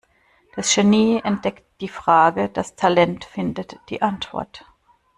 [0.55, 4.65] Das Genie entdeckt die Frage, das Talent findet die Antwort.